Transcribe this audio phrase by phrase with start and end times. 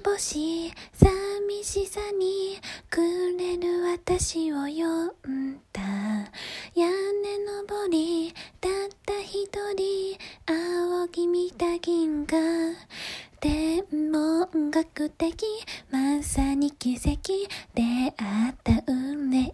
[0.00, 2.58] めぼし寂しさに
[2.88, 3.02] く
[3.36, 5.82] れる私を呼んだ。
[6.74, 8.72] 屋根登りたっ
[9.04, 10.16] た一人
[10.46, 12.40] 仰ぎ見た銀河。
[13.40, 15.46] 天文学的
[15.90, 17.32] まさに奇跡
[17.74, 19.52] 出会った運命。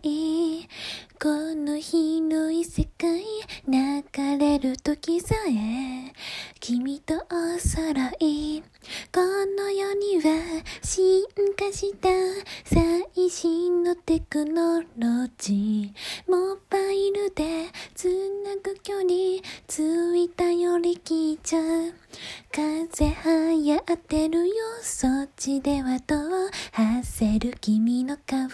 [1.20, 3.22] この広い世界
[3.66, 6.12] 流れる時さえ
[6.60, 7.90] 君とお揃
[8.20, 8.62] い。
[9.12, 9.20] こ
[9.56, 11.24] のには進
[11.56, 12.08] 化した
[12.64, 14.86] 最新のテクノロ
[15.38, 18.08] ジーモバイルでつ
[18.44, 19.08] なぐ距離
[19.66, 21.56] ついたより貴重
[22.52, 28.48] 風流行ってるよそっちではどう発せる君の顔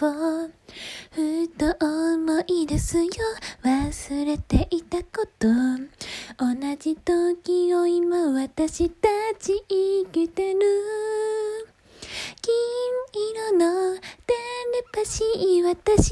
[1.11, 3.09] ふと思い出すよ
[3.63, 5.47] 忘れていたこと。
[6.37, 9.07] 同じ時を今私た
[9.39, 11.32] ち生きてる。
[15.03, 16.11] レパシー私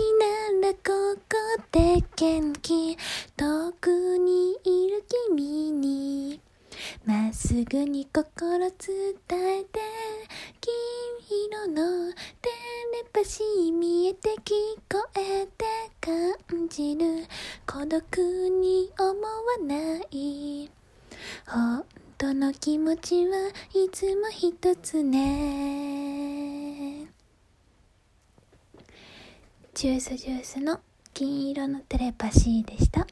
[0.62, 2.98] ならここで元気
[3.38, 6.42] 遠くにいる君に
[7.06, 8.70] まっすぐに心伝
[9.30, 9.80] えて
[10.60, 10.74] 金
[11.48, 12.12] 色の
[12.42, 12.50] テ
[12.92, 14.52] レパシー見えて聞
[14.92, 15.66] こえて
[16.02, 17.26] 感じる
[17.66, 20.70] 孤独に思わない
[21.48, 21.86] 本
[22.18, 23.38] 当の気持ちは
[23.74, 25.81] いつも一つね
[29.82, 30.80] ジュースジュースの
[31.12, 33.08] 金色のテレパシーでした。